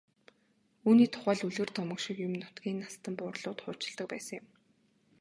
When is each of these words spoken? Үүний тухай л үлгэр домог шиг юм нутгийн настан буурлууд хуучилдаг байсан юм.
Үүний 0.87 1.07
тухай 1.13 1.35
л 1.37 1.45
үлгэр 1.47 1.69
домог 1.77 1.99
шиг 2.05 2.17
юм 2.27 2.33
нутгийн 2.37 2.77
настан 2.83 3.13
буурлууд 3.17 3.59
хуучилдаг 3.61 4.07
байсан 4.11 4.35
юм. 4.41 4.45